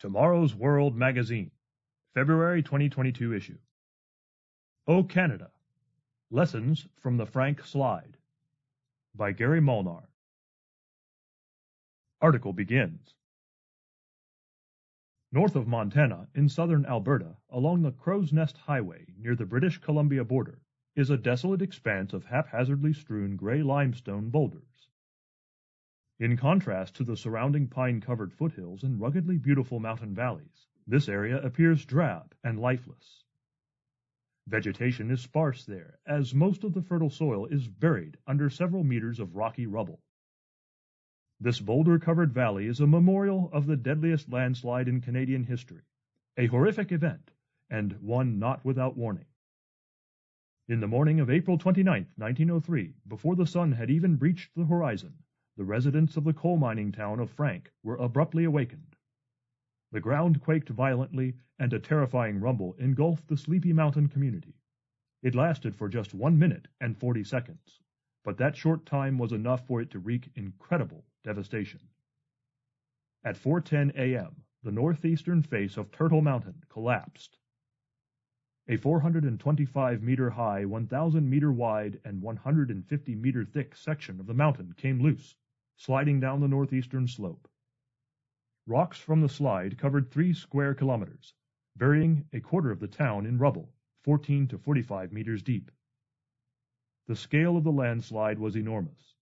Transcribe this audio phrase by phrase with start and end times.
[0.00, 1.50] Tomorrow's World Magazine,
[2.14, 3.58] February 2022 issue.
[4.86, 5.50] O Canada
[6.30, 8.16] Lessons from the Frank Slide
[9.14, 10.08] by Gary Molnar.
[12.20, 13.14] Article begins.
[15.30, 20.58] North of Montana, in southern Alberta, along the Crowsnest Highway near the British Columbia border,
[20.96, 24.73] is a desolate expanse of haphazardly strewn gray limestone boulders.
[26.24, 31.84] In contrast to the surrounding pine-covered foothills and ruggedly beautiful mountain valleys, this area appears
[31.84, 33.24] drab and lifeless.
[34.46, 39.20] Vegetation is sparse there, as most of the fertile soil is buried under several meters
[39.20, 40.00] of rocky rubble.
[41.40, 45.82] This boulder-covered valley is a memorial of the deadliest landslide in Canadian history,
[46.38, 47.32] a horrific event,
[47.68, 49.26] and one not without warning.
[50.68, 55.18] In the morning of April 29, 1903, before the sun had even breached the horizon,
[55.56, 58.96] the residents of the coal mining town of Frank were abruptly awakened.
[59.92, 64.56] The ground quaked violently, and a terrifying rumble engulfed the sleepy mountain community.
[65.22, 67.80] It lasted for just one minute and forty seconds,
[68.24, 71.80] but that short time was enough for it to wreak incredible devastation.
[73.22, 77.38] At 4:10 a.m., the northeastern face of Turtle Mountain collapsed.
[78.66, 84.72] A 425 meter high, 1,000 meter wide, and 150 meter thick section of the mountain
[84.76, 85.36] came loose,
[85.76, 87.48] sliding down the northeastern slope.
[88.66, 91.34] Rocks from the slide covered three square kilometers,
[91.76, 95.70] burying a quarter of the town in rubble, 14 to 45 meters deep.
[97.06, 99.14] The scale of the landslide was enormous.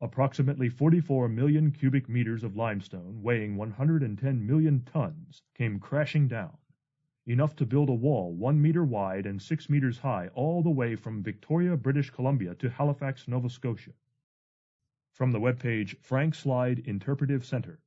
[0.00, 6.56] Approximately 44 million cubic meters of limestone, weighing 110 million tons, came crashing down,
[7.24, 10.96] enough to build a wall one meter wide and six meters high all the way
[10.96, 13.92] from Victoria, British Columbia to Halifax, Nova Scotia.
[15.12, 17.80] From the webpage Frank Slide Interpretive Center,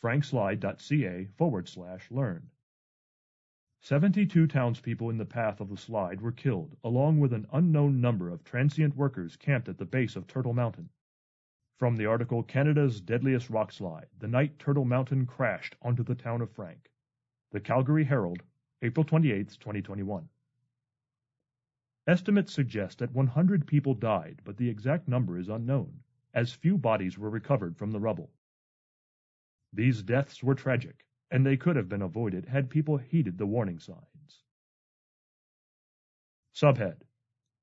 [0.00, 2.48] frankslide.ca forward slash learn.
[3.80, 8.30] 72 townspeople in the path of the slide were killed, along with an unknown number
[8.30, 10.90] of transient workers camped at the base of Turtle Mountain.
[11.76, 16.40] From the article Canada's Deadliest Rock Slide, the night Turtle Mountain crashed onto the town
[16.40, 16.88] of Frank.
[17.50, 18.44] The Calgary Herald,
[18.80, 20.28] April 28, 2021.
[22.06, 26.04] Estimates suggest that 100 people died, but the exact number is unknown
[26.34, 28.32] as few bodies were recovered from the rubble.
[29.72, 33.78] These deaths were tragic, and they could have been avoided had people heeded the warning
[33.78, 34.42] signs.
[36.54, 37.02] Subhead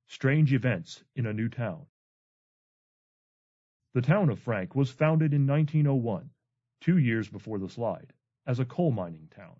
[0.07, 1.85] Strange Events in a New Town.
[3.93, 6.29] The town of Frank was founded in 1901,
[6.79, 8.13] two years before the slide,
[8.45, 9.55] as a coal mining town.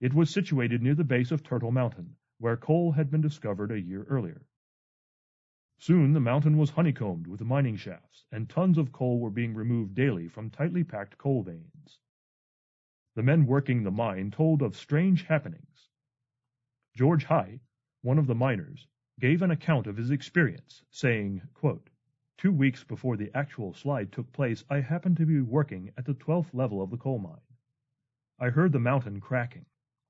[0.00, 3.80] It was situated near the base of Turtle Mountain, where coal had been discovered a
[3.80, 4.42] year earlier.
[5.84, 9.96] Soon the mountain was honeycombed with mining shafts, and tons of coal were being removed
[9.96, 11.98] daily from tightly packed coal veins.
[13.16, 15.88] The men working the mine told of strange happenings.
[16.94, 17.58] George High,
[18.00, 18.86] one of the miners,
[19.18, 21.90] gave an account of his experience, saying, quote,
[22.38, 26.14] Two weeks before the actual slide took place, I happened to be working at the
[26.14, 27.40] twelfth level of the coal mine.
[28.38, 29.66] I heard the mountain cracking.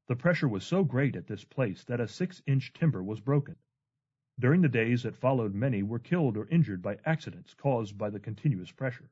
[0.07, 3.57] The pressure was so great at this place that a six-inch timber was broken.
[4.41, 8.19] During the days that followed many were killed or injured by accidents caused by the
[8.19, 9.11] continuous pressure.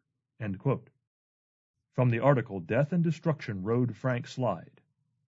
[1.92, 4.80] From the article Death and Destruction Rode Frank Slide,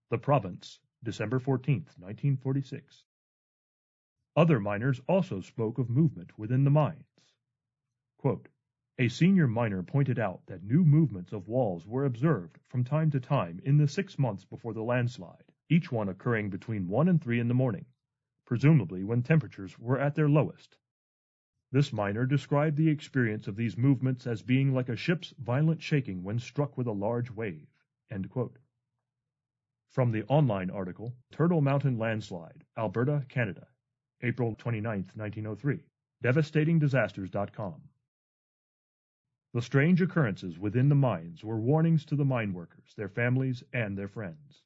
[0.09, 3.05] The Province, December 14, 1946.
[4.35, 7.05] Other miners also spoke of movement within the mines.
[8.99, 13.21] A senior miner pointed out that new movements of walls were observed from time to
[13.21, 17.41] time in the six months before the landslide, each one occurring between 1 and 3
[17.41, 17.85] in the morning
[18.45, 20.77] presumably when temperatures were at their lowest.
[21.71, 26.23] This miner described the experience of these movements as being like a ship's violent shaking
[26.23, 27.67] when struck with a large wave.
[29.89, 33.69] From the online article, Turtle Mountain Landslide, Alberta, Canada,
[34.21, 35.85] April 29, 1903,
[36.23, 37.89] devastatingdisasters.com.
[39.55, 43.97] The strange occurrences within the mines were warnings to the mine workers, their families, and
[43.97, 44.63] their friends.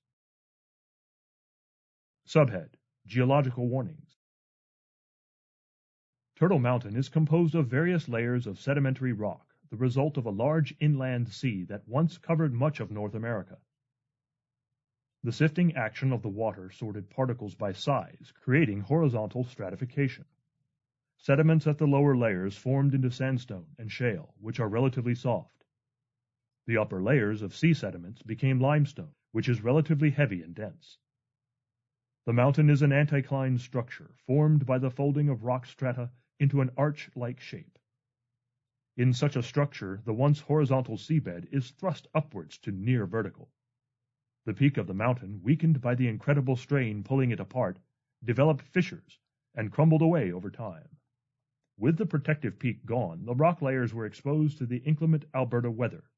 [2.27, 2.71] Subhead
[3.07, 4.19] Geological warnings.
[6.35, 10.75] Turtle Mountain is composed of various layers of sedimentary rock, the result of a large
[10.81, 13.59] inland sea that once covered much of North America.
[15.23, 20.25] The sifting action of the water sorted particles by size, creating horizontal stratification.
[21.17, 25.65] Sediments at the lower layers formed into sandstone and shale, which are relatively soft.
[26.67, 30.99] The upper layers of sea sediments became limestone, which is relatively heavy and dense.
[32.27, 36.73] The mountain is an anticline structure formed by the folding of rock strata into an
[36.77, 37.79] arch-like shape.
[38.97, 43.53] In such a structure, the once horizontal seabed is thrust upwards to near vertical.
[44.45, 47.79] The peak of the mountain, weakened by the incredible strain pulling it apart,
[48.25, 49.21] developed fissures
[49.55, 50.89] and crumbled away over time.
[51.79, 56.11] With the protective peak gone, the rock layers were exposed to the inclement Alberta weather.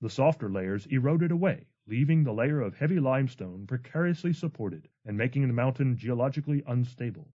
[0.00, 5.46] The softer layers eroded away, leaving the layer of heavy limestone precariously supported and making
[5.46, 7.28] the mountain geologically unstable.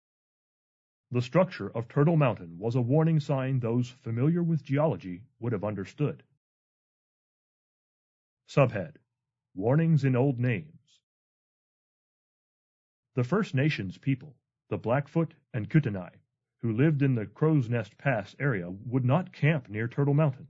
[1.11, 5.63] The structure of Turtle Mountain was a warning sign those familiar with geology would have
[5.63, 6.23] understood.
[8.47, 8.95] Subhead
[9.53, 10.99] Warnings in Old Names
[13.15, 14.35] The First Nations people,
[14.69, 16.11] the Blackfoot and Kootenai,
[16.61, 20.47] who lived in the Crowsnest Pass area would not camp near Turtle Mountain.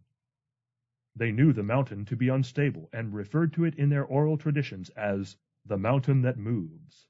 [1.17, 4.91] They knew the mountain to be unstable and referred to it in their oral traditions
[4.91, 5.35] as
[5.65, 7.07] the mountain that moves.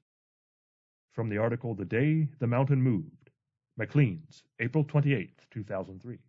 [1.12, 3.30] From the article The Day the Mountain Moved,
[3.76, 6.20] Maclean's, April 28, 2003.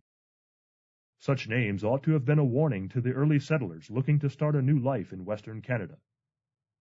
[1.18, 4.56] Such names ought to have been a warning to the early settlers looking to start
[4.56, 5.96] a new life in Western Canada.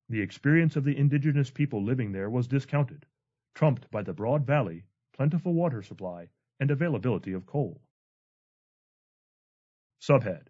[0.10, 3.06] The experience of the indigenous people living there was discounted,
[3.54, 6.28] trumped by the broad valley plentiful water supply,
[6.60, 7.82] and availability of coal.
[10.02, 10.49] Subhead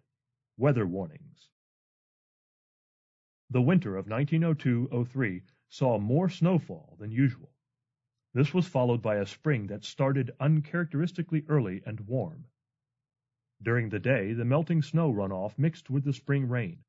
[0.60, 1.48] Weather Warnings
[3.48, 5.40] The winter of 1902-03
[5.70, 7.54] saw more snowfall than usual.
[8.34, 12.44] This was followed by a spring that started uncharacteristically early and warm.
[13.62, 16.84] During the day, the melting snow runoff mixed with the spring rain.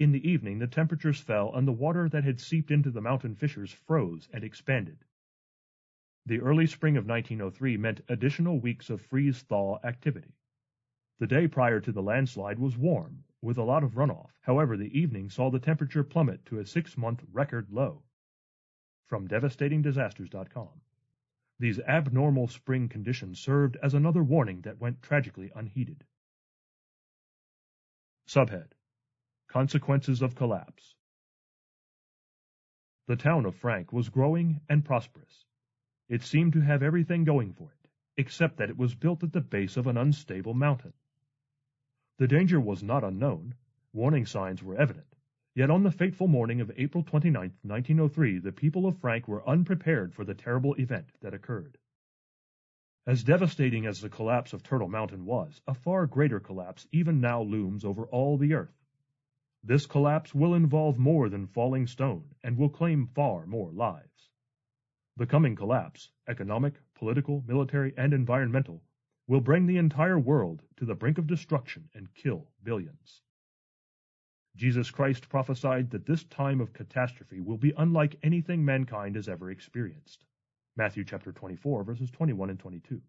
[0.00, 3.36] In the evening, the temperatures fell and the water that had seeped into the mountain
[3.36, 5.04] fissures froze and expanded.
[6.26, 10.34] The early spring of 1903 meant additional weeks of freeze-thaw activity.
[11.18, 14.32] The day prior to the landslide was warm, with a lot of runoff.
[14.42, 18.02] However, the evening saw the temperature plummet to a six-month record low.
[19.06, 20.82] From DevastatingDisasters.com
[21.58, 26.04] These abnormal spring conditions served as another warning that went tragically unheeded.
[28.28, 28.72] Subhead
[29.48, 30.96] Consequences of Collapse
[33.06, 35.46] The town of Frank was growing and prosperous.
[36.10, 39.40] It seemed to have everything going for it, except that it was built at the
[39.40, 40.92] base of an unstable mountain.
[42.18, 43.54] The danger was not unknown.
[43.92, 45.14] Warning signs were evident.
[45.54, 50.14] Yet on the fateful morning of April 29, 1903, the people of Frank were unprepared
[50.14, 51.76] for the terrible event that occurred.
[53.06, 57.42] As devastating as the collapse of Turtle Mountain was, a far greater collapse even now
[57.42, 58.82] looms over all the earth.
[59.62, 64.30] This collapse will involve more than falling stone and will claim far more lives.
[65.16, 68.82] The coming collapse, economic, political, military, and environmental,
[69.28, 73.22] will bring the entire world to the brink of destruction and kill billions.
[74.56, 79.50] Jesus Christ prophesied that this time of catastrophe will be unlike anything mankind has ever
[79.50, 80.24] experienced.
[80.76, 83.02] Matthew chapter 24 verses 21 and 22.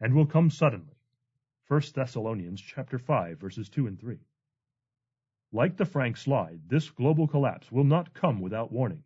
[0.00, 0.98] And will come suddenly.
[1.68, 4.18] 1 Thessalonians chapter 5 verses 2 and 3.
[5.52, 9.04] Like the Frank slide, this global collapse will not come without warning.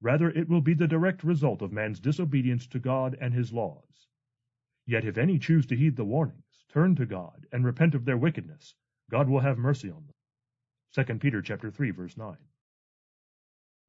[0.00, 4.08] Rather, it will be the direct result of man's disobedience to God and his laws.
[4.86, 8.16] Yet if any choose to heed the warnings, turn to God, and repent of their
[8.16, 8.74] wickedness,
[9.10, 11.06] God will have mercy on them.
[11.06, 12.36] 2 Peter chapter 3, verse 9.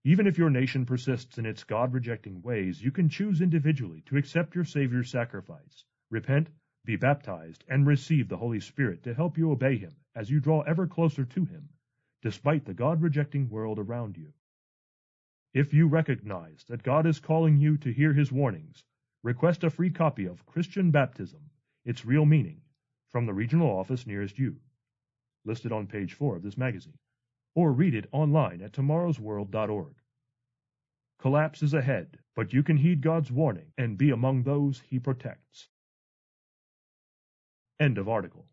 [0.03, 4.56] Even if your nation persists in its God-rejecting ways, you can choose individually to accept
[4.56, 6.50] your Savior's sacrifice, repent,
[6.86, 10.62] be baptized, and receive the Holy Spirit to help you obey Him as you draw
[10.62, 11.69] ever closer to Him,
[12.21, 14.31] despite the God-rejecting world around you.
[15.53, 18.84] If you recognize that God is calling you to hear his warnings,
[19.25, 21.39] request a free copy of Christian Baptism,
[21.84, 22.62] Its Real Meaning,
[23.10, 24.58] from the regional office nearest you,
[25.46, 27.00] listed on page 4 of this magazine,
[27.55, 29.96] or read it online at tomorrowsworld.org.
[31.17, 35.70] Collapse is ahead, but you can heed God's warning and be among those he protects.
[37.79, 38.46] End of article.